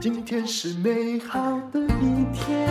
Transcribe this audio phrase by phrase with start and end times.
[0.00, 1.40] 今天是美好
[1.72, 2.68] 的一天。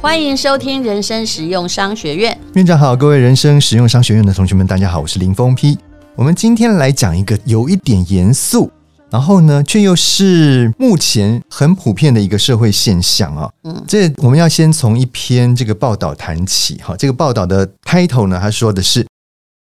[0.00, 2.36] 欢迎收听人生实用商学院。
[2.54, 5.78] 院长好，各位人生实用商学院的同学们，大家好，我是林峰批。
[6.16, 8.70] 我们今天来讲一个有一点严肃，
[9.10, 13.50] 然后呢，却又是目前很普遍的一个社会现象啊。
[13.62, 16.76] 嗯，这我们要先从一篇这个报道谈起。
[16.82, 19.06] 哈，这个报道的 title 呢，他说的是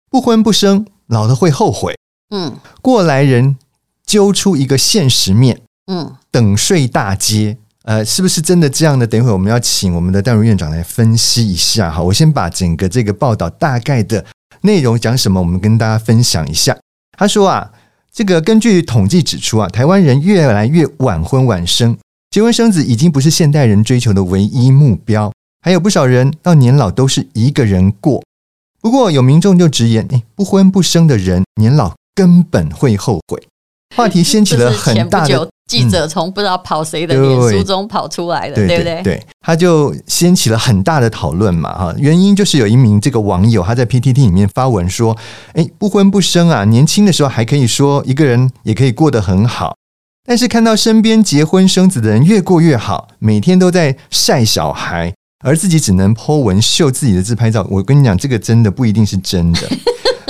[0.10, 1.96] 不婚不生，老了会后悔。
[2.30, 3.58] 嗯，过来人
[4.06, 5.62] 揪出一个现实面。
[5.92, 9.08] 嗯，等税大街，呃，是不是真的这样呢？
[9.08, 11.90] 等一会儿我们要请我们的戴如院长来分析一下。
[11.90, 14.24] 哈，我先把整个这个报道大概的
[14.62, 16.78] 内容讲什么，我们跟大家分享一下。
[17.18, 17.72] 他说啊，
[18.14, 21.98] 这个根据统计指出啊，台湾人越来越晚婚晚生，
[22.30, 28.24] 结婚生子已经不是现代人追求的唯一目标，还有不少人到年老都是一个人过。
[28.80, 33.42] 不过有民众就直言，诶，不婚不生的人年老根本会后悔。
[33.96, 35.50] 话题掀起了 很大的。
[35.70, 39.04] 记者从不知道跑谁的脸书中跑出来的，对，对不对？
[39.04, 41.96] 对，他就掀起了很大的讨论嘛，哈。
[41.98, 45.16] 原因就是有一名这个网友他在 PTT 里面发文说
[45.54, 49.76] ：“诶，不婚不生啊，年轻的时候还可以说一个人也可以过得很好，
[50.28, 55.14] 但是看到身边结婚生子的人越过越好，每天都在晒小孩，
[55.46, 57.64] 而自己只能 po 文秀自己的自拍照。
[57.70, 59.70] 我跟你讲，这个真的不一定是真的。”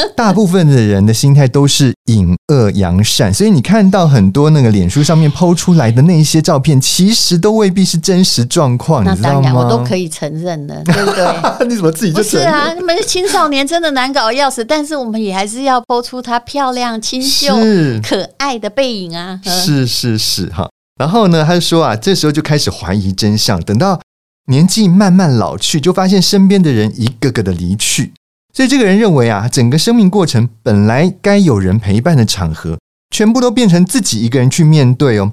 [0.16, 9.64] 大部分的人的心态都是隐恶扬善，所以你看到很多那个脸书上面 PO 出来的那一些照片，其实都未必是真实状况，那当然，你知道吗？
[9.64, 11.67] 我都可以承认的，对不对？
[11.67, 12.50] 你怎么自己就承认？
[12.50, 12.73] 不是啊？
[12.73, 17.55] 你们青少年真的难搞要死，但是我们也还是要 PO 出她漂亮、清秀、
[18.03, 19.39] 可爱的背影啊！
[19.44, 20.70] 是是是哈。
[21.00, 24.00] 然后呢，他就说啊，这时候就开始怀疑真相，等到
[24.47, 28.11] 年纪慢慢老去，就发现身边的人一个个的离去。
[28.60, 32.78] 所以这个人认为啊，整个生命过程本来该有人陪伴的场合，
[33.10, 35.32] 全部都变成自己一个人去面对哦。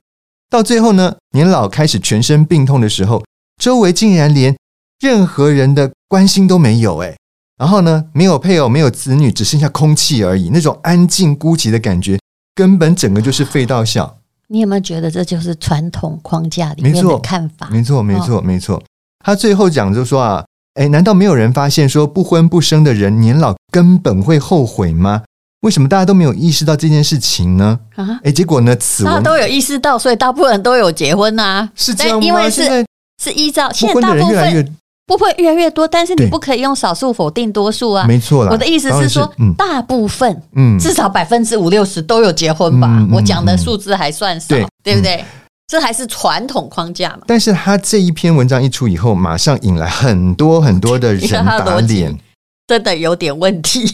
[0.48, 3.24] 到最后呢，年老开始全身病痛的时候，
[3.60, 4.56] 周围竟然连
[5.00, 7.16] 任何人的关心都没有诶。
[7.58, 12.16] 然后呢，没有配偶，没有子女，只剩下空气而已，那种安静孤寂的感觉，
[12.54, 14.18] 根本整个就是废到笑。
[14.46, 17.68] 你有没有觉得这就是传统框架里面的看法？
[17.72, 18.80] 没错，没错，没错。
[19.24, 20.44] 他最后讲就说啊。
[20.76, 25.22] 哎，难道没有人发现说不婚不生的人年老根本会后悔吗？
[25.62, 27.80] 为什么大家都没有意识到这件事情呢？
[27.96, 28.76] 啊，哎，结果呢？
[28.76, 32.24] 此文大家都有意识到，所以大部分人都有结婚啊，是这样吗？
[32.24, 32.84] 因为是
[33.22, 34.76] 是依照现在大部分
[35.06, 38.06] 不会越来越多，但是你不可以用少数否定多数啊。
[38.06, 42.88] 没错啦，我的意思是说，嗯、大部分，嗯，至少百分之五六十都有结婚吧？
[42.90, 45.24] 嗯、我讲的数字还算少，对，对不对？
[45.66, 47.22] 嗯这还是传统框架嘛？
[47.26, 52.16] 但是他这一篇文章一出以后，马上引来很多很多的人 打脸，
[52.68, 53.84] 真的有点问题。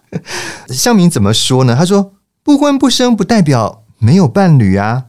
[0.68, 1.74] 向明怎么说呢？
[1.74, 2.12] 他说
[2.44, 5.04] ：“不婚不生不代表没有伴侣啊。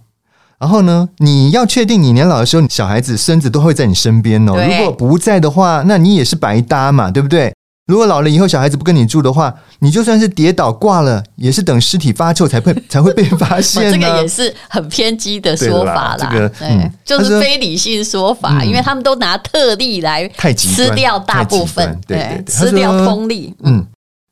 [0.59, 4.53] 然后呢，你要确定你年老的时候，小孩子、孙子都会在你身边哦。
[4.53, 7.53] 如果不在的话，那你也是白搭嘛，对不对？”
[7.91, 13.91] 如果老了以后小孩子不跟你住的话，你就算是跌倒挂了，也是等尸体发臭才会 才会被发现。
[13.91, 20.25] 这个也是很偏激的说法啦，啦这个对，嗯、就是非理性说法，嗯、因为他们都拿特例来
[20.55, 23.53] 吃掉大部分，对，对，对，对，吃掉通例。
[23.63, 23.85] 嗯，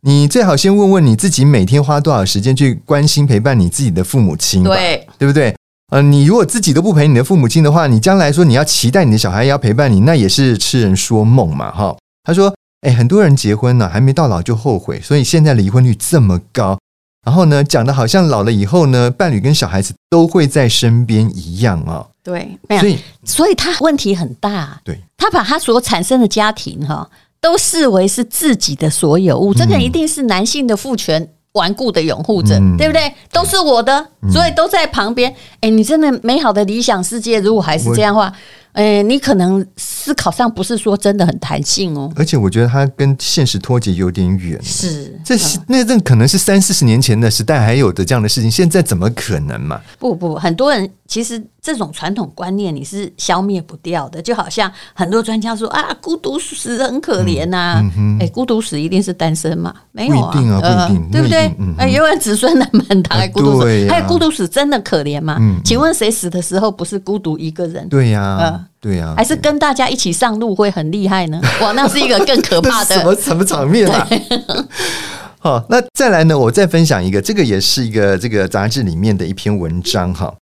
[0.04, 5.54] 你最好先问问你自己，每天花多少时间去关心陪伴你自己的父母亲，对，对不对？
[5.92, 11.94] 呃，你如果自己都不陪你的父母亲的话，你将来说你要期待你的小孩要陪伴你，那也是痴人说梦嘛，哈。
[12.24, 12.54] 他说。
[12.82, 16.78] 哎，很多人结婚了，还没到老就后悔，所以现在离婚率这么高。
[17.26, 22.08] 然后呢，讲的好像老了以后呢，伴侣跟小孩子都会在身边一样啊、哦。
[22.24, 24.80] 对，所以所以他问题很大。
[24.86, 27.10] 对，他把他所产生的家庭哈，
[27.42, 33.14] 都视为是自己的所有物，这个一定是男性的父权顽固的拥护者，嗯、对不对？
[33.34, 35.36] 都是我的，所以都在旁边。
[35.60, 38.34] 哎，你真的美好的理想世界，如果还是这样的话。
[38.80, 44.58] 哎，你可能思考上不是说真的很弹性哦，而且我觉得它跟现实脱节有点远。
[44.64, 49.82] 是，这是那阵可能是三四十年前的时代还有的这样的事情，现在怎么可能嘛？
[50.00, 57.74] 不不，很多人其实这种传统观念你是消灭不掉的，就好像很多专家说啊，孤独死很可怜呐、啊。
[57.76, 59.74] 哎、嗯嗯，孤独死一定是单身嘛？
[59.92, 61.38] 没有啊，不一定啊，不一定，呃、对不对？
[61.78, 65.36] 哎、嗯，因为子孙满堂，还孤独死，还有孤独死真的可怜吗？
[65.42, 67.90] 嗯、请问谁死的时候不是孤独一个人？
[67.90, 68.38] 对呀、啊。
[68.40, 71.42] 呃对呀、啊，还是跟大家一起上路会很厉害呢？
[71.62, 74.08] 哇，那是一个更可怕的 什么什么场面啊！
[75.42, 76.38] 好，那再来呢？
[76.38, 80.34] 我再分享一个，这个也是一个这个杂志里面的一篇文章哈。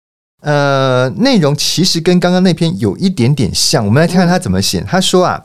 [0.43, 3.85] 呃，内容其实跟刚刚那篇有一点点像。
[3.85, 4.82] 我们来看看他怎么写。
[4.87, 5.43] 他说啊，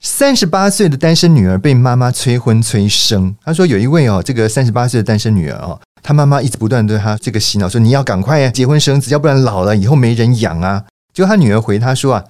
[0.00, 3.36] 三十八岁的单身女儿被妈妈催婚催生。
[3.44, 10.84] 他说有一位哦，这个三十八岁的单身女儿哦，她妈妈一直不断对她这个洗脑说，你要赶快结婚生子，要不然老了以后没人养啊。
[11.14, 12.24] 结果她女儿回她说啊，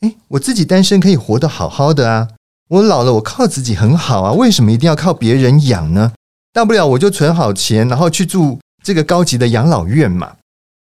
[0.00, 2.28] 诶，我自己单身可以活得好好的啊，
[2.70, 6.12] 我老了我靠自己很好啊，为什么一定要靠别人养呢？
[6.52, 10.32] 大不了我就存好钱，然后去住这个高级的养老院嘛。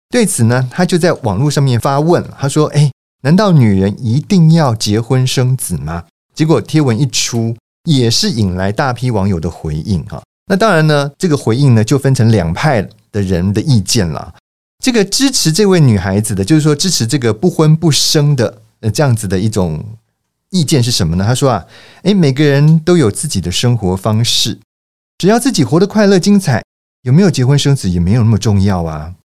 [0.09, 2.91] 对此呢，她就在网络上面发问，她说，诶，
[3.23, 6.03] 难道女人一定要结婚生子吗？
[6.35, 10.21] 结果贴文一出，也是引来大批网友的回应哈。
[10.45, 14.33] 那当然呢，这个回应呢就分成两派的人的意见了。
[14.87, 19.83] 这个支持这位女孩子的，就是说支持这个不婚不生的呃这样子的一种
[20.51, 21.25] 意见是什么呢？
[21.25, 21.65] 他说啊，
[22.03, 24.57] 诶，每个人都有自己的生活方式，
[25.17, 26.63] 只要自己活得快乐精彩，
[27.01, 29.15] 有没有结婚生子也没有那么重要啊。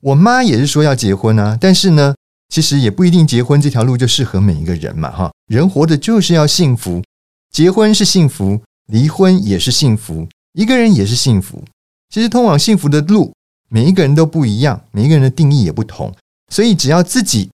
[0.00, 2.16] 我妈也是说要结婚啊，但是呢。
[2.48, 5.32] 其实也不一定结婚这条路就适合每一个人嘛，哈！
[5.46, 7.02] 人活的就是要幸福，
[7.50, 11.64] 结婚是幸福，离婚也是幸福，一个人也是幸福。
[12.10, 13.32] 其实通往幸福的路，
[13.72, 16.12] 每一个人都不一样，每一个人的定义也不同，
[16.52, 17.48] 所以只要自己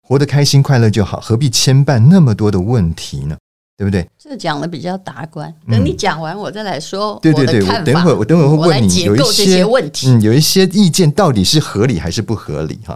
[0.00, 3.36] 活得开心快乐就好，何必牵绊那么多的问题呢？
[3.76, 4.08] 对不对？
[4.16, 7.18] 这讲的比较达观，等你讲完我再来说。
[7.20, 12.94] 对对对，我等会儿我等会儿会问你有一些问题，嗯，有一些意见到底是合理还是不合理哈？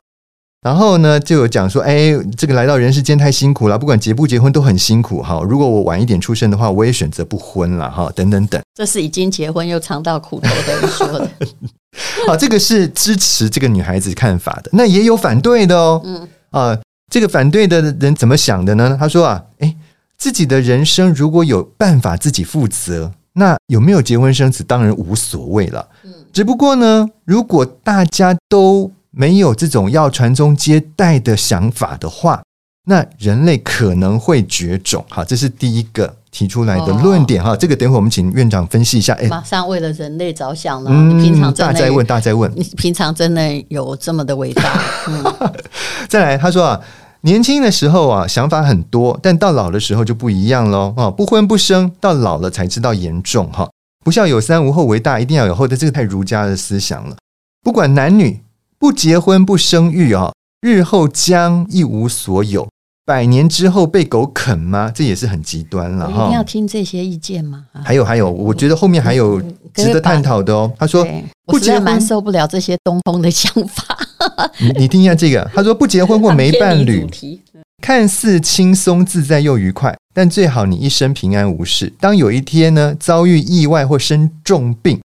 [0.63, 5.43] 然后呢，就有讲说，哎，这个来到人世间太辛苦了，不管结不结婚都很辛苦哈。
[5.43, 8.13] 如果我晚一点出生的话，我也选择不婚了哈。
[8.15, 11.31] 等等等，这是已经结婚又尝到苦头的人说的。
[12.27, 16.01] 好， 这个是支持这个女孩子看法的，那也有反对的哦。
[16.05, 16.79] 嗯啊，
[17.11, 18.97] 这个反对的人怎么想的呢？
[18.99, 19.77] 他说啊，哎，
[20.17, 25.89] 自己的人生如果有办法自己负责，那有没有结婚生子当然无所谓了。
[26.05, 32.43] 嗯，只不过呢，如果大家都没有这种要传宗接代的想法的话，
[32.87, 35.05] 那人类可能会绝种。
[35.09, 37.53] 好，这是第一个提出来的论点哈。
[37.53, 39.15] 哦、这个等会我们请院长分析一下。
[39.15, 40.91] 哎，马上为了人类着想了。
[40.93, 44.81] 嗯、你平常大在问，大在问，你平常真的有这么的伟大？
[45.09, 45.25] 嗯、
[46.09, 46.81] 再来，他说啊，
[47.23, 50.95] 年轻的时候啊，想法很多，但到老的时候就不一样喽。
[50.97, 53.69] 啊，不婚不生，到老了才知道严重哈。
[54.05, 55.77] 不孝有三，无后为大，一定要有后代。
[55.77, 57.17] 这个太儒家的思想了。
[57.63, 58.41] 不管男女。
[58.81, 62.67] 不结婚不生育啊，日后将一无所有，
[63.11, 64.89] 百年之后被狗啃吗？
[64.95, 66.23] 这也是很极端了哈。
[66.23, 67.67] 一定要听这些意见吗？
[67.85, 69.43] 还有还有，我觉得后面还有
[69.75, 70.73] 值得探讨的哦。
[70.79, 71.05] 他说，
[71.49, 73.99] 我实在蛮受不了这些东风的想法。
[74.63, 77.05] 你你听一下这个，他说不结婚或没 伴侣，
[77.83, 81.93] 看似轻松自在又愉快，但最好你一生平安无事。
[81.99, 85.01] 当有一天呢，遭遇意外或生重病。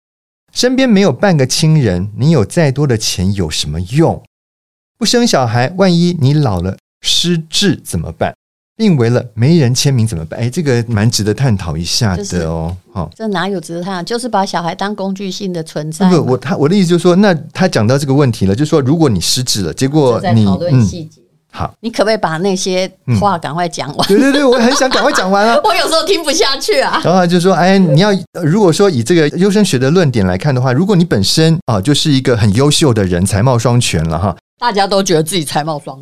[0.54, 4.22] 身边没有半个亲人，你有再多的钱有什么用？
[4.98, 8.34] 不生小孩，万一你老了失智怎么办？
[8.78, 10.40] 病危了没人签名怎么办？
[10.40, 12.76] 哎，这个蛮值得探讨一下的哦。
[12.94, 14.04] 好，这哪有值得探讨？
[14.04, 16.10] 就是把小孩当工具性的存在。
[16.10, 21.22] 不，我他我的意思就是说，那他讲到这个问题了，就是说，如果你失智了，结果你讨论细节。
[21.22, 21.24] 嗯
[21.56, 22.86] 好，你可不可以把那些
[23.18, 24.08] 话赶快讲完？
[24.10, 25.58] 对对对，我很想赶快讲完啊！
[25.64, 27.00] 我有时候听不下去啊。
[27.02, 28.10] 然后就说，哎，你要
[28.44, 34.36] 如果说以这个优生学的论点来看的话，如果你本身啊就是一个很优秀的人，才貌双全了哈。
[34.60, 35.98] 大家都觉得自己才貌双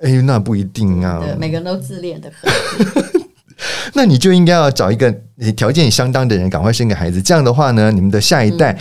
[0.00, 1.22] 全，哎，那不一定啊。
[1.24, 2.50] 对，每个人都自恋的很。
[3.94, 5.14] 那你就应该要找一个
[5.56, 7.20] 条件相当的人，赶快生个孩子。
[7.20, 8.78] 这样的话呢，你们的下一代，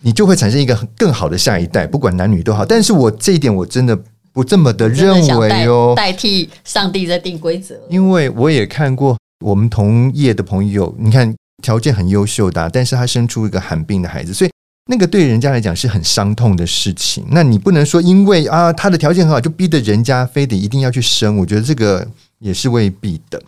[0.00, 2.64] 你就会产生一个更好的下一代，不管男女都好。
[2.64, 3.98] 但是我这一点我真的。
[4.34, 7.78] 不这么的认为哦，代替上帝在定规则。
[7.90, 14.50] 因为我也看过我们同业的朋友，你看条件很优秀的，但是他生出一个罕病的孩子，所以
[14.92, 17.24] 那个对人家来讲是很伤痛的事情。
[17.30, 22.06] 那你不能说因为啊他的条件很好，就逼得人家非得一定要去生，我觉得这个
[22.40, 23.42] 也是未必的。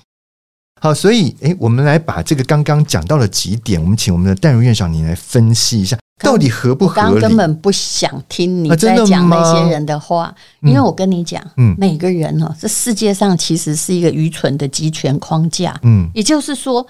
[0.81, 5.99] 好，所以诶，我们来把这个刚刚讲到了几点，我们请我们的淡如院长你来分析一下。
[6.23, 7.09] 到底合不合理？
[7.09, 16.87] 我刚根本不想听你在讲那些人的话，啊、的因为我跟你讲，嗯，每个人哦，这世界上其实是一个愚蠢的集权框架，嗯，也就是说，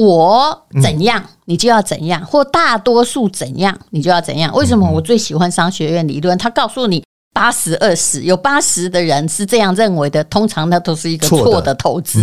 [0.00, 4.54] 我怎样，你就要怎样，或大多数怎样，你就要怎样。
[4.54, 6.36] 为什么我最喜欢商学院理论？
[6.38, 7.02] 他告诉你。
[7.32, 12.20] 八十二十，有八十的人是这样认为的，通常那都是一个错的投资，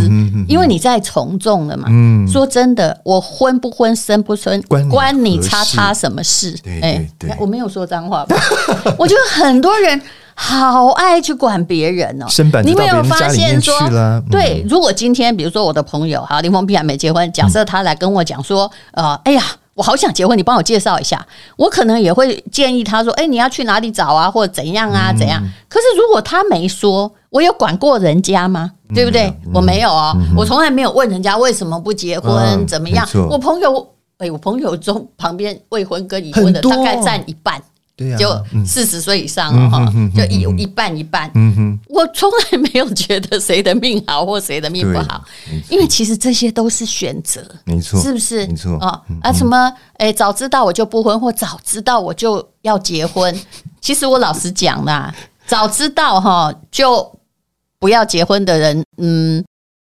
[0.49, 1.87] 因为你在从众了嘛。
[1.89, 6.53] 嗯、说真的，我婚不婚，生不生，关你叉叉什么事？
[6.81, 8.35] 哎，我没有说脏话吧？
[8.99, 9.99] 我觉得很多人
[10.39, 12.25] 好爱去管别人哦。
[12.63, 19.43] 你没有发现说，嗯、对，如果今天比如说我的朋友哈林峰碧还没结婚，假设他来跟我讲说，呃，哎呀。
[19.77, 21.23] 我好想结婚，你帮我介绍一下。
[21.55, 25.39] 我可能也会建议他说：“哎，你要去哪里找啊，或者怎样啊，怎样。”
[25.69, 28.71] 可是如果他没说，我有管过人家吗？
[28.95, 29.27] 对不对？
[29.45, 33.07] 嗯、我没有哦，嗯、我从来没有问人家为什么不结婚，嗯、怎么样？
[33.29, 37.61] 我朋友，哎，我朋友中旁边未婚跟已婚的大概占一半。
[37.97, 41.29] 对呀，就四十岁以上了哈，就一一半一半。
[41.33, 45.25] 嗯哼，我从来没有觉得谁的命好或谁的命不好，
[45.67, 48.45] 因为其实这些都是选择，没错，是不是？
[48.45, 49.33] 没错啊啊！
[49.33, 49.73] 什么？
[49.93, 53.35] 哎，早知道我就不婚，或早知道我就要结婚。
[53.81, 55.11] 其实我老实讲啦，
[55.47, 57.19] 早知道哈就
[57.79, 59.43] 不要结婚的人，嗯，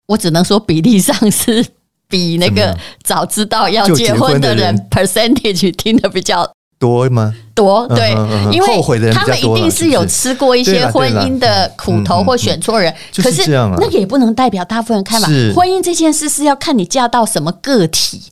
[0.09, 1.65] 我只能说比例上是
[2.09, 7.33] 比那个早知道要结婚的人 percentage 听得比较多吗？
[7.55, 8.13] 多对，
[8.51, 12.91] 因为他们一定是有吃过一些婚姻的苦头或选错人。
[13.17, 15.27] 可是那个也不能代表大部分人看法。
[15.55, 18.23] 婚姻这件事是要看你嫁到什么个体，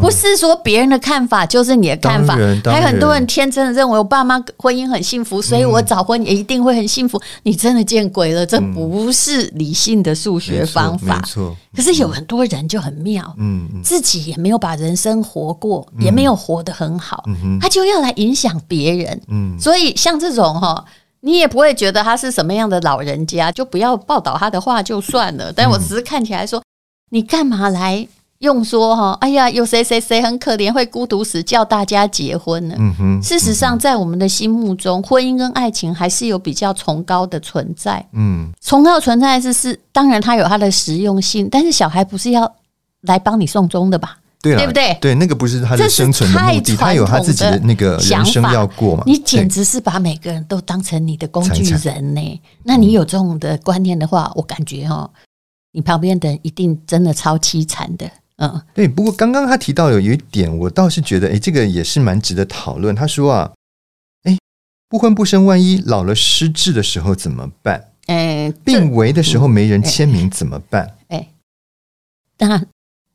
[0.00, 2.34] 不是说别人的看法就是你的看法。
[2.64, 7.22] 还有很多人天真的认为我爸妈婚姻很幸福，所以我早婚也一定会很幸福。
[7.44, 11.22] 你真的见鬼了，这不是理性的数学方法。
[11.76, 13.32] 可是有很多人就很妙，
[13.84, 17.22] 自己也没有把人生活过，也没有活得很好，
[17.60, 20.84] 他就要来影响别人，嗯，所以像这种哈，
[21.20, 25.52] 你也不会觉得他是什么样的老人家，就不要报道他的话就算了。
[25.52, 26.62] 但我只是看起来说，
[27.10, 28.06] 你干嘛来
[28.38, 29.16] 用说哈？
[29.20, 32.74] 哎呀，有谁谁谁很可怜，会孤独死，叫大家结婚呢？
[32.78, 33.22] 嗯哼。
[33.22, 38.04] 事实上，在我们的心目中，婚姻跟爱情还是有比较崇高的存在。
[38.12, 42.52] 嗯，崇高的存在是是，当然它有它的实用性，但是小孩不是要
[43.02, 44.16] 来帮你送终的吧？
[44.42, 44.98] 对，对不对？
[45.00, 49.04] 对，那个不是他的生存的目的，他有他自己的那个人生要过嘛。
[49.06, 52.40] 你简直是把每个人都当成你的工具人呢。
[52.64, 55.08] 那你有这种的观念的话，我感觉哈，
[55.70, 58.10] 你旁边的人一定真的超凄惨的。
[58.38, 58.88] 嗯，对。
[58.88, 62.92] 不过刚刚他提到有一点，我倒是觉得，哎，这个也是蛮值得讨论。
[62.92, 63.52] 他说啊，
[64.24, 64.36] 哎，
[64.88, 67.90] 不婚不生，万一老了失智的时候怎么办？
[68.06, 70.96] 哎，病危的时候没人签名怎么办？
[71.06, 71.28] 哎，
[72.36, 72.66] 当然。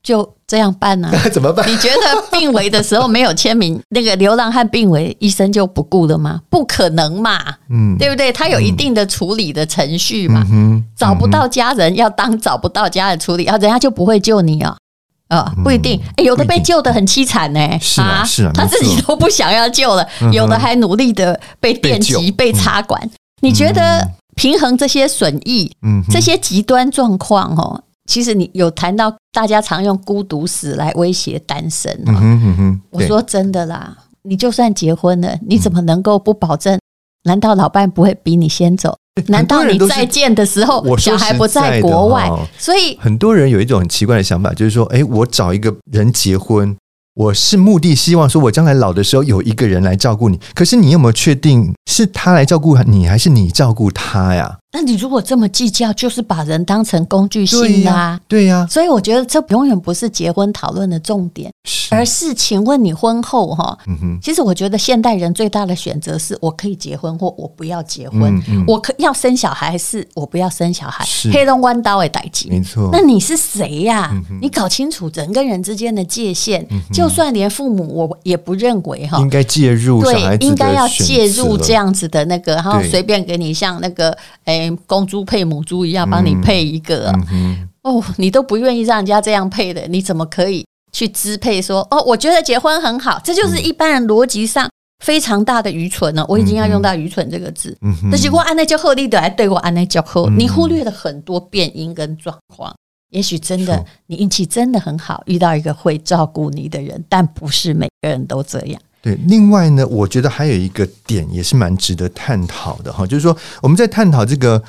[0.08, 1.12] 就这样办呢？
[1.34, 1.70] 怎么办？
[1.70, 6.40] 你觉得病危的时候没有签名，那个流浪汉病危，医生就不顾了吗？
[6.50, 7.38] 不可能嘛，
[7.70, 8.32] 嗯，对不对？
[8.32, 10.48] 他有一定的处理的程序嘛。
[10.50, 14.78] 嗯找不到家人要当找不到家人处理，啊，人家就不会救你啊？
[15.28, 16.02] 啊，不一定。
[16.24, 22.98] 有的被救的很凄惨呢，是啊，是啊，他自己都不想要救了，有的还努力的被电击、被插管。
[23.42, 27.84] 你觉得平衡这些损益，嗯，这些极端状况哦？
[28.08, 32.82] 其实你有谈到大家常用孤独死来威胁单身啊、哦嗯嗯？
[32.90, 36.80] 我说真的啦，你就算结婚了，你怎么能够不保证？
[37.26, 38.98] 难道老伴不会比你先走？
[39.28, 42.32] 难道你再见的时候，小孩不在国外？
[42.58, 46.76] 所以很多人有一种很奇怪的想法，就是说，哎，我找一个人结婚。
[47.16, 50.40] 我是目的，希望说我将来老的时候有一个人来照顾你。
[50.54, 54.60] 可是你有没有确定是他来照顾你，还是你照顾他呀？
[54.72, 58.20] 那你如果这么计较，就是把人当成工具性啦。
[58.28, 61.52] 对呀，所以我觉得这永远不是结婚讨论的重点，
[61.90, 63.76] 而是请问你婚后哈，
[64.22, 71.04] 其实我觉得现代人最大的选择是我可以结婚或我不要结婚，我可要生小孩还是我不要生小孩？
[71.34, 72.90] 黑龙弯刀的代志，没错。
[72.92, 74.14] 那你是谁呀？
[74.40, 77.08] 你搞清楚人跟人之间的界限就。
[77.08, 84.10] 就算连父母，我也不认为哈，应该介入，对，应该要介入这样子的那个，然后随便给你像那个，
[84.44, 87.12] 哎，公猪配母猪一样帮你配一个，
[87.84, 94.70] 哦，你都不愿意让人家这样配的，你怎么可以去支配说，哦，我觉得结婚很好，这就是一般人逻辑上
[95.04, 96.26] 非常大的愚蠢呢。
[96.28, 97.78] 我已经要用到愚蠢这个字，
[98.12, 102.74] 那结果按那叫厚利的来对我按那叫厚，你忽略了很多变因跟状况。
[103.12, 108.82] 也许真的，你运气真的很好，遇到一个会照顾你的人，但不是每个人都这样。
[109.02, 114.62] 对，另外呢，我觉得还有一个点也是蛮值得探讨的哈，就是说我们在探讨这个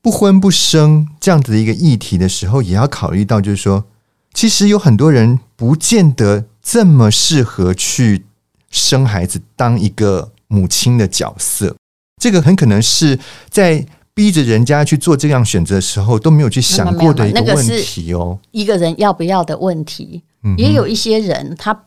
[0.00, 3.84] 不婚不生这样子的一个议题的时候，也要考虑到，就是说，
[4.32, 8.24] 其实有很多人不见得这么适合去
[8.70, 11.74] 生孩子，当一个母亲的角色，
[12.20, 13.18] 这个很可能是
[13.48, 13.86] 在。
[14.16, 18.38] 逼着人家去做这样选择的时候，都没有去想过的一个问题哦。
[18.52, 20.22] 一个人要不要的问题，
[20.56, 21.86] 也有一些人他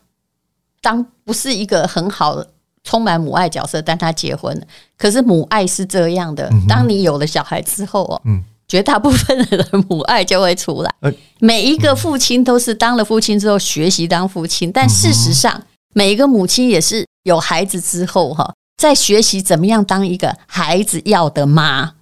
[0.82, 2.48] 当不是一个很好的
[2.82, 4.66] 充满母爱角色，但他结婚了。
[4.96, 8.18] 可是母爱是这样的，当你有了小孩之后哦，
[8.66, 10.90] 绝大部分的人母爱就会出来。
[11.38, 21.92] 每一个父亲都是当了父亲之后学习当父亲，但事实上，每一个母亲也是有孩子之后哈，在学习怎么样当一个孩子要的妈。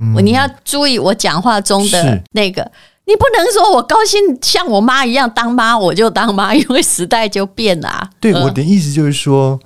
[0.00, 2.68] 嗯、你要注意我讲话中的那个，
[3.04, 8.10] 你不能说我高兴像我妈一样当妈，我就当妈，因为时代就变了、啊。
[8.20, 9.58] 对，呃、我的意思就是说，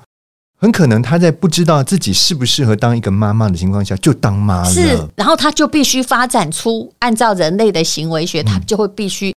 [0.59, 9.35] 很可能他在不知道自己适不适合当一个妈妈的情况下就当妈了，是，然后他就必须发展出按照人类的行为学，他就会必须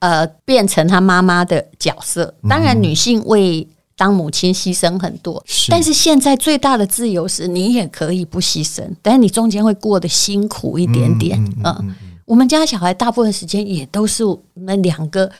[0.00, 2.34] 呃变成他妈妈的角色。
[2.48, 11.42] 当然，女性为当母亲牺牲很多，但是现在最大的自由是你也可以不牺牲，但是你中间会过得辛苦一点点。
[11.64, 11.94] 嗯，
[12.28, 15.30] 我们家小孩大部分时间也都是我们两个。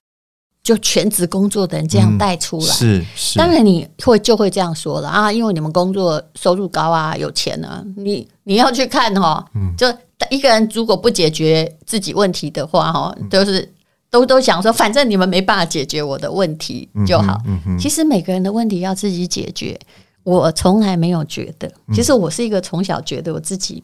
[0.61, 3.39] 就全职工作的人这样带出来，嗯、是是。
[3.39, 7.83] 当然你会就会这样说了啊，因为你们工作收入高啊，有钱啊。
[7.97, 9.43] 你你要去看哈，
[9.79, 9.87] 就
[10.29, 13.73] 一个人如果不解决自己问题的话哈，都、就是
[14.11, 17.41] 都都想说，反正你们没办法解决我的问题就好。
[17.81, 19.79] 其实每个人的问题要自己解决，
[20.23, 21.73] 我从来没有觉得。
[21.95, 23.83] 其实我是一个从小觉得我自己。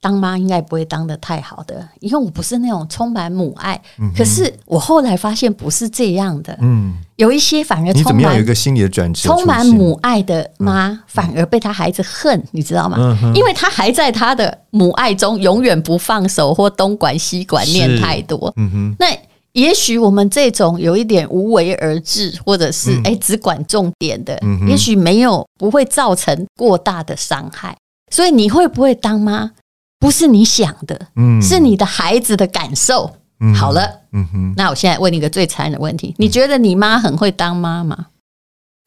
[0.00, 3.80] 当妈应该不会当的太好的，因为我不是那种充满母爱。
[3.98, 6.56] 嗯、可是我后来发现不是这样的。
[6.60, 12.96] 嗯，有一些反而充满有一个心理的转折，充满母爱的妈反而被他孩子恨，你知道吗？
[13.22, 18.52] 嗯、因为他还在他的母爱中永远不放手，或东管西管，念太多。
[18.56, 19.06] 嗯哼，那
[19.52, 27.76] 也许我们这种有一点无为而治，或者是哎、只管重点的，嗯、哼也许没有不会造成过大的伤害。
[28.12, 29.50] 所以你会不会当妈？
[29.98, 33.14] 不是你想的，嗯，是你的孩子的感受。
[33.40, 38.06] 嗯、好了，嗯哼，那我现在问你一个最残忍的问题：你觉得你妈很会当妈吗？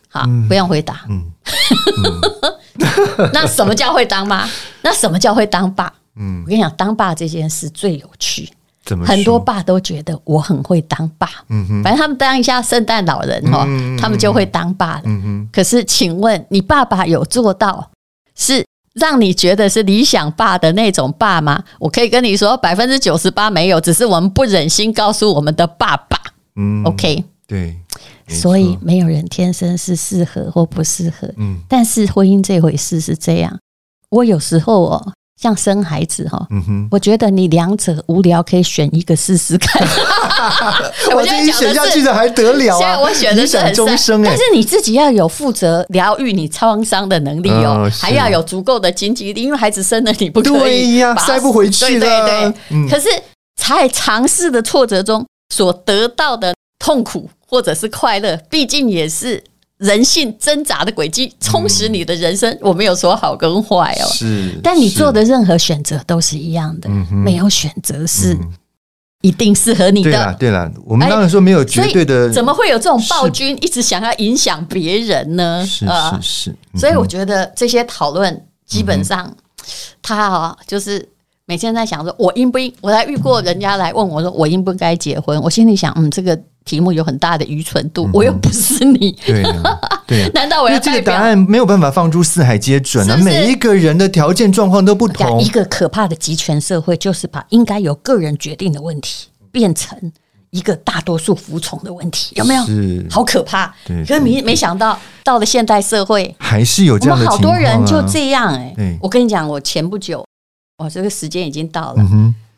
[0.09, 1.05] 好，嗯、不用回答。
[1.07, 1.31] 嗯，
[2.03, 4.45] 嗯 那什么叫会当妈？
[4.81, 5.93] 那什么叫会当爸？
[6.17, 8.49] 嗯，我跟你讲，当爸这件事最有趣。
[8.83, 9.05] 怎么？
[9.05, 11.29] 很多爸都觉得我很会当爸。
[11.47, 15.03] 嗯哼，反正他们当一下圣诞老人哈，嗯、他们就会当爸了。
[15.05, 17.89] 嗯哼，可是请问你爸爸有做到
[18.35, 18.65] 是？
[18.93, 21.63] 让你觉得是理想爸的那种爸吗？
[21.79, 26.19] 我可以跟你说，百分之九十八没有，只是我们不忍心告诉我们的爸爸。
[26.55, 27.77] 嗯，OK，对，
[28.27, 31.31] 所以没有人天生是适合或不适合。
[31.37, 33.57] 嗯，但是婚姻这回事是这样，
[34.09, 35.13] 我有时候哦。
[35.41, 39.81] 像生孩子哈，嗯、哼我觉得你两者无聊，可以选一个试试看。
[41.15, 42.99] 我觉得你选下去的还得了啊！
[42.99, 52.05] 我选的是很终生，但是你自己要有负责疗愈你创伤的能力哦，哦还要有足够的经济力，因为孩子生了你不可以呀，塞不回去的。
[52.05, 53.09] 对对对，嗯、可是
[53.55, 59.43] 在尝试的挫折中所得到的痛苦或者是快乐，毕竟也是。
[59.81, 68.37] 人性挣扎的轨迹充实你的人生，我没有说好跟坏哦，是，但你做的任何选择都是一样的，没有选择是
[69.21, 70.11] 一定适合你的。
[70.11, 75.65] 对啦，对了，我们当然说没有绝对的，怎么会有这种暴君一直想要影响别人呢？
[75.65, 79.35] 是是是，所以我觉得这些讨论基本上，
[79.99, 81.03] 他啊，就是
[81.47, 82.71] 每天在想说，我应不应？
[82.81, 85.41] 我还遇过人家来问我说，我应不应该结婚？
[85.41, 86.39] 我心里想，嗯，这个。
[86.63, 89.43] 题目有很大的愚蠢度，我又不是你，对
[90.05, 93.17] 对， 难道我要这个答案没有办法放诸四海皆准啊？
[93.17, 95.41] 每一个人的条件状况都不同。
[95.41, 100.11] 一个可怕的集权社会，就是把应该由个人决定的问题，变成
[100.51, 102.63] 一个大多数服从的问题，有没有？
[102.65, 103.73] 是，好可怕。
[103.85, 107.41] 对，可是没没想到，到了现代社会，还是有这样的情况。
[107.41, 110.23] 我们好多人就这样哎，我跟你讲，我前不久，
[110.77, 112.05] 我这个时间已经到了，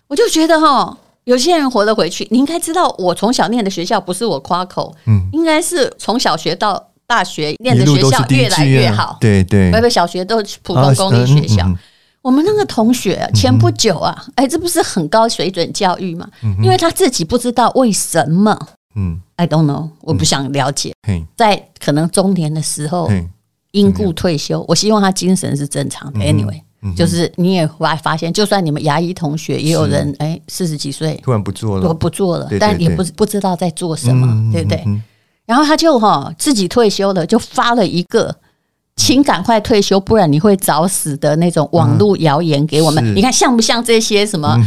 [0.07, 0.97] 我就觉得哈。
[1.25, 11.65] 有些人活得回去，你应该知道，我从小念的学校不是我夸口，嗯，应该是从小学到大学念的学校越来越好，对对，不不，小学都是普通公立学校。
[12.21, 16.27] 我们那个同学前不久啊，哎，这不是很高水准教育吗？
[16.61, 18.57] 因为他自己不知道为什么，
[18.95, 20.93] 嗯，I don't know，我不想了解。
[21.35, 23.09] 在可能中年的时候
[23.71, 26.19] 因故退休，我希望他精神是正常的。
[26.19, 26.61] Anyway。
[26.95, 34.83] 就是你也会发现，就算你们牙医同学，也有人哎四十几岁突然不做了，不做了，但也不不知道在做什么，对不对？
[35.45, 38.33] 然后他就哈自己退休了，就发了一个
[38.95, 43.15] “请赶快退休，不然你会早死”的那种网络谣言给我们。
[43.15, 44.57] 你看像不像这些什么？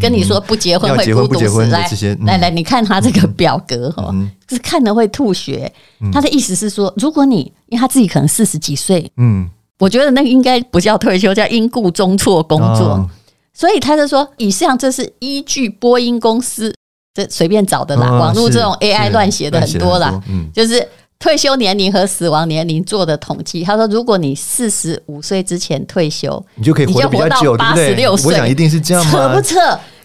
[0.00, 1.88] 跟你说不结婚会孤独死，来
[2.26, 4.14] 来来，你看他这个表格哈，
[4.50, 5.72] 是看了会吐血。
[6.12, 9.48] 他的意思是说，如果你因为他自己可能四十几岁，嗯。
[9.82, 12.90] 我觉得那个应该不叫退休，叫因故中辍工作。
[12.90, 13.10] 哦、
[13.52, 16.72] 所以他就说，以上这是依据波音公司
[17.12, 20.86] 这随便找的啦，哦、网络这种 AI 乱写的很多啦，嗯、就是
[21.18, 23.64] 退休年龄和死亡年龄做的统计。
[23.64, 28.34] 他说，如果你四十五岁之前退休，你就可以活到八十六岁。
[28.34, 29.10] 我想一定是这样吗？
[29.10, 29.58] 扯不扯？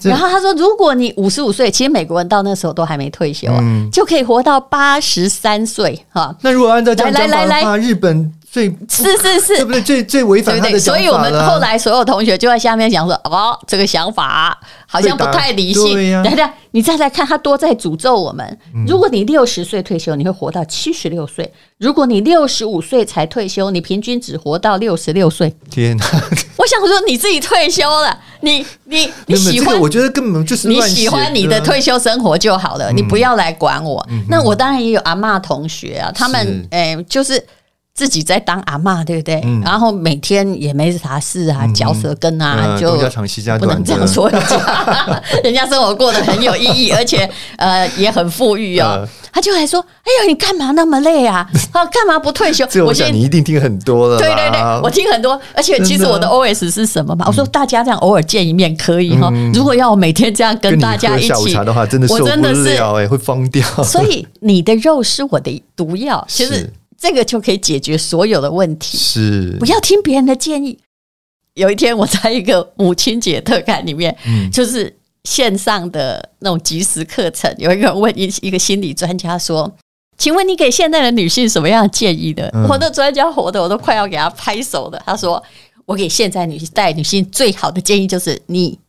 [0.10, 6.04] 然后他说，如果你五十五岁，其实美国人到那时候都还没退休，嗯、就可以活到八十三岁。
[6.10, 8.34] 哈，那如果按照这样讲法的话，日本。
[8.58, 9.82] 最是是是，对不对？
[9.84, 11.00] 最最违反他的想法了。
[11.00, 16.24] 所以我们后来所有同学就在下面讲说：“哦，这个想法好像不太理性。”对呀，
[16.72, 18.58] 你再来看，他多在诅咒我们。
[18.88, 21.46] 如果你六十岁退休，你会活到七十六岁；
[21.78, 25.56] 如果你六十五岁才退休，你平均只活到六十六岁。
[25.70, 26.06] 天哪！
[26.58, 29.80] 我想说，你自己退休了，你你你喜欢？
[29.80, 34.04] 我觉得根本就是你喜欢你的退休生活就好了，你不要来管我。
[34.30, 37.44] 那我当然也有阿嬷同学啊，他们诶，就是。
[37.98, 39.42] 自己在当阿嬷，对不对？
[39.44, 42.92] 嗯、然后每天也没啥事啊，嚼舌根啊，就
[43.60, 45.24] 不能这样说人家。
[45.44, 49.02] 人家生活过得很有意义，而且呃也很富裕哦。
[49.02, 51.50] 呃、他就还说：“哎呦，你干嘛那么累啊？
[51.74, 54.20] 啊， 干嘛不退休？”我想你一定听很多了。
[54.20, 55.42] 对对对，我听很多。
[55.56, 57.26] 而且其实我的 OS 是什么嘛？
[57.28, 59.34] 我说大家这样偶尔见一面可以哈。
[59.56, 63.66] 如果要我每天这样跟大家一起，下午茶的话，真的受不了哎，会疯掉。
[63.84, 66.72] 所以你的肉是我的毒药，其实。
[67.00, 68.98] 这个就可以解决所有的问题。
[68.98, 70.78] 是，不要听别人的建议。
[71.54, 79.72] 有一天，我在一个母亲节特刊里面，嗯，就是线上的那种即时课程，有一个人问一一个心理专家说
[80.18, 85.02] ：“请问你给现在的女性什么样的建议的？”嗯、我的专家活的我都快要给他拍手了。
[85.06, 85.44] 他说
[85.86, 88.80] ：“我给现在女性带女性最好的建议就是你。”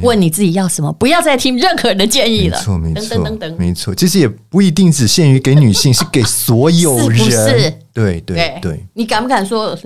[0.00, 2.56] 问你自己要什么，不要再听任何人的建议了。
[2.56, 3.94] 没错，没错，没错。
[3.94, 7.18] 其实也不一定只限于给女性，是给所有人。
[7.18, 7.78] 是不是？
[7.92, 8.86] 对对对。
[8.94, 9.76] 你敢不敢说，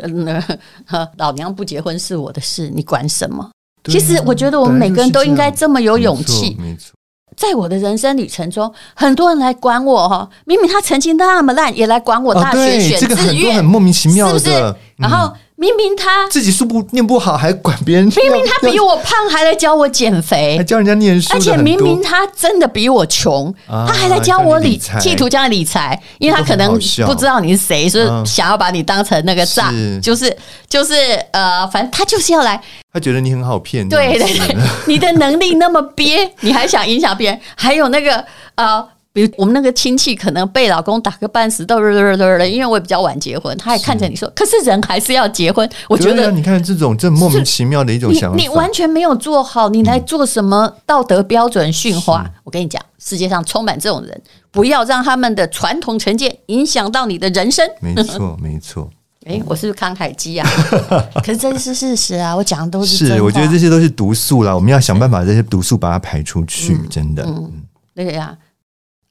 [1.17, 3.51] 老娘不结婚是我的事，你管什么？
[3.85, 6.57] 其实我觉得我们每个人都应该这么有勇气。
[6.61, 6.93] 没错。
[7.37, 14.75] 在我的人生旅程中，很多人来管我哈，明明他成绩那么烂，也来管我大学选志愿，这个很多很莫名其妙的，是不是？
[14.97, 15.33] 然后。
[15.59, 18.05] 明明他自己书不念不好，还管别人。
[18.05, 21.33] 明明他比我胖，还来教我减肥，还教人家念书。
[21.33, 30.37] 而且明明他真的比我穷，他还来教我理，企图教你理财，因为他可能不知道你是谁，所以想要把你当成那个账，就是
[30.69, 30.95] 就是
[31.33, 32.61] 呃，反正他就是要来。
[32.93, 37.41] 他觉得你很好骗，对对对， 你的能力那么憋，你还想影响别人？
[37.55, 38.23] 还有那个
[38.57, 38.87] 呃。
[39.17, 45.67] 比如我们那个亲戚可能被老公打个半死，都嘚嘚嘚的，因为我也比较晚结婚，他也看着你说，可是人还是要结婚。
[45.89, 52.25] 我觉得、啊、你看这种这莫名其妙的一种想法，你，你完全没有做好，你来做什么道德标准训话？
[52.27, 57.67] 嗯、我跟你讲，世界上充满这种人，不要让他们的传统成见影响到你的人生。
[57.81, 58.91] 没错，没错。
[59.25, 60.47] 哎，我是不是慷慨激啊？
[61.25, 67.25] 可是这是事实啊，我讲的都是是，我觉得这些都是毒素啦，我们要想办法这些毒素把它排出去，嗯、真的。
[67.25, 67.51] 嗯，
[67.95, 68.37] 那个呀。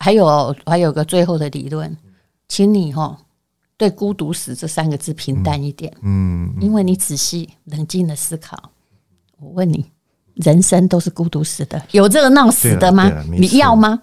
[0.06, 1.98] 还有还有个最后的理论，
[2.48, 3.18] 请你哈
[3.76, 8.70] 对“孤独死”这三个字平淡一点，嗯，因为你仔细冷静的思考，
[9.40, 9.84] 我问你，
[10.36, 13.12] 人生都是孤独死的，有热闹死的吗？
[13.32, 14.00] 你要吗？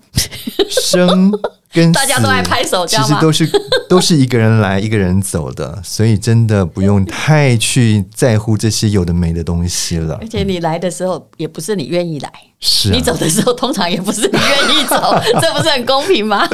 [0.69, 1.31] 生。
[1.73, 3.51] 跟大家都爱拍手，其实都是
[3.89, 10.19] 都是一个人来一个人走的，所以真的不用太去在乎这些有的没的东西了。
[10.21, 12.31] 而且你来的时候也不是你愿意来，
[12.61, 14.97] 是、啊、你走的时候通常也不是你愿意走，
[15.41, 16.47] 这不是很公平吗？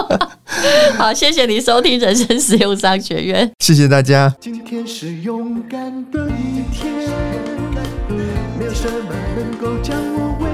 [0.96, 4.34] 好，谢谢你收听人生实用商学院，谢谢大家。
[4.40, 6.90] 今天是勇敢的一天，
[8.58, 10.53] 没有什么能够将我为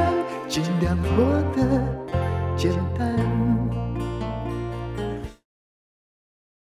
[0.81, 1.23] 尽量过
[1.55, 1.63] 得
[2.57, 3.40] 简单。